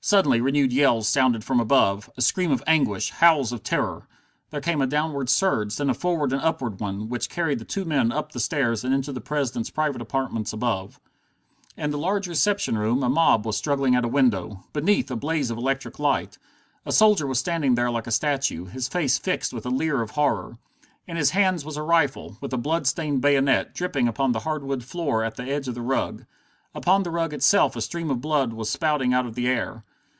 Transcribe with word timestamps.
Suddenly 0.00 0.40
renewed 0.40 0.72
yells 0.72 1.06
sounded 1.06 1.44
from 1.44 1.60
above, 1.60 2.08
a 2.16 2.22
scream 2.22 2.50
of 2.50 2.62
anguish, 2.66 3.10
howls 3.10 3.52
of 3.52 3.62
terror. 3.62 4.06
There 4.48 4.60
came 4.60 4.80
a 4.80 4.86
downward 4.86 5.28
surge, 5.28 5.76
then 5.76 5.90
a 5.90 5.92
forward 5.92 6.32
and 6.32 6.40
upward 6.40 6.80
one, 6.80 7.10
which 7.10 7.28
carried 7.28 7.58
the 7.58 7.66
two 7.66 7.84
men 7.84 8.10
up 8.10 8.32
the 8.32 8.40
stairs 8.40 8.84
and 8.84 8.94
into 8.94 9.12
the 9.12 9.20
President's 9.20 9.68
private 9.68 10.00
apartments 10.00 10.50
above. 10.54 10.98
In 11.76 11.90
the 11.90 11.98
large 11.98 12.26
reception 12.26 12.78
room 12.78 13.02
a 13.02 13.10
mob 13.10 13.44
was 13.44 13.58
struggling 13.58 13.94
at 13.96 14.04
a 14.04 14.08
window, 14.08 14.64
beneath 14.72 15.10
a 15.10 15.16
blaze 15.16 15.50
of 15.50 15.58
electric 15.58 15.98
light. 15.98 16.38
A 16.86 16.92
soldier 16.92 17.26
was 17.26 17.38
standing 17.40 17.74
there 17.74 17.90
like 17.90 18.06
a 18.06 18.12
statue, 18.12 18.64
his 18.64 18.88
face 18.88 19.18
fixed 19.18 19.52
with 19.52 19.66
a 19.66 19.70
leer 19.70 20.00
of 20.00 20.12
horror. 20.12 20.56
In 21.06 21.16
his 21.18 21.30
hands 21.30 21.66
was 21.66 21.76
a 21.76 21.82
rifle, 21.82 22.38
with 22.40 22.54
a 22.54 22.56
blood 22.56 22.86
stained 22.86 23.20
bayonet, 23.20 23.74
dripping 23.74 24.08
upon 24.08 24.32
the 24.32 24.40
hardwood 24.40 24.84
floor 24.84 25.22
at 25.22 25.34
the 25.36 25.50
edge 25.52 25.68
of 25.68 25.74
the 25.74 25.82
rug. 25.82 26.24
Upon 26.74 27.02
the 27.02 27.10
rug 27.10 27.34
itself 27.34 27.76
a 27.76 27.82
stream 27.82 28.10
of 28.10 28.20
blood 28.22 28.54
was 28.54 28.70
spouting 28.70 29.12
out 29.12 29.26
of 29.26 29.34
the 29.34 29.46
air. 29.48 29.84